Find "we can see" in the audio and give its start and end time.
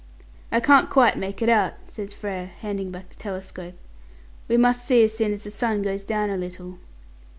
4.47-5.03